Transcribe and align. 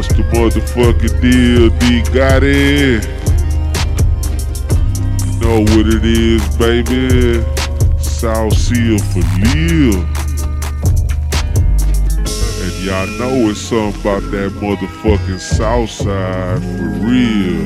What's 0.00 0.14
the 0.14 0.22
motherfucking 0.22 1.20
deal? 1.20 1.68
D 1.78 2.00
Gotti. 2.10 3.04
You 5.26 5.32
know 5.40 5.60
what 5.60 5.86
it 5.94 6.02
is, 6.02 6.40
baby. 6.56 7.44
South 8.00 8.56
Seal 8.56 8.98
for 8.98 9.20
real. 9.36 10.00
And 12.62 12.72
y'all 12.82 13.08
know 13.18 13.50
it's 13.50 13.60
something 13.60 14.00
about 14.00 14.22
that 14.30 14.52
motherfucking 14.52 15.38
South 15.38 15.90
Side 15.90 16.62
for 16.62 16.88
real. 17.04 17.60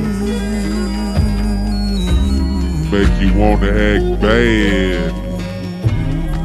Make 2.90 3.14
you 3.22 3.30
wanna 3.38 3.70
act 3.70 4.20
bad. 4.20 5.12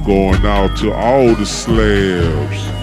Going 0.05 0.45
out 0.45 0.77
to 0.77 0.93
all 0.93 1.33
the 1.33 1.47
slabs. 1.47 2.78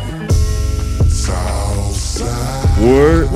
Word. 2.79 3.29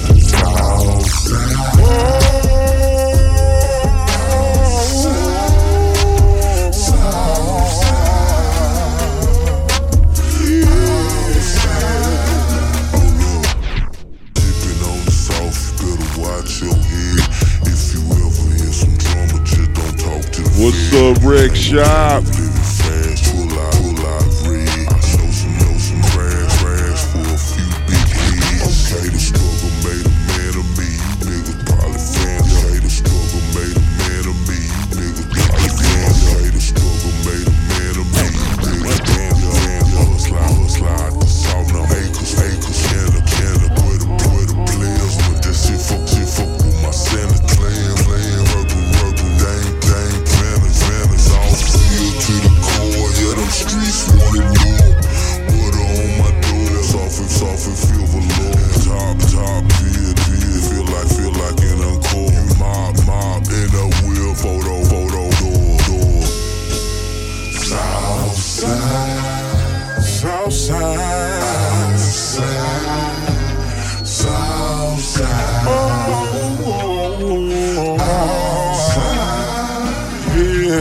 Club 21.03 21.25
Rec 21.25 21.57
Shop. 21.57 22.52
It's 80.75 80.81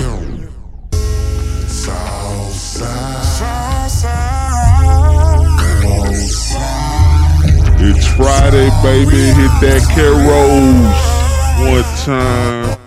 Friday, 8.15 8.69
baby. 8.81 9.19
Hit 9.35 9.51
that 9.59 9.83
carols 9.91 10.95
one 11.67 11.83
time. 12.05 12.77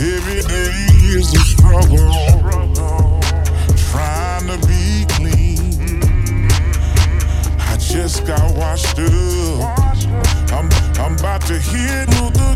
Every 0.00 0.42
day 0.42 0.72
is 1.14 1.32
a 1.34 1.38
struggle. 1.38 2.10
Trying 3.92 4.46
to 4.48 4.58
be 4.66 5.06
clean. 5.14 6.48
I 7.60 7.76
just 7.78 8.26
got 8.26 8.52
washed 8.56 8.98
up. 8.98 9.78
I'm, 10.50 10.68
I'm 10.98 11.14
about 11.14 11.42
to 11.42 11.56
hit 11.60 12.08
new. 12.10 12.47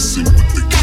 Listen 0.00 0.24
with 0.24 0.54
the 0.54 0.79